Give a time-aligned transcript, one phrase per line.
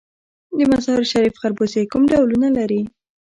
[0.57, 2.81] د مزار شریف خربوزې کوم ډولونه لري؟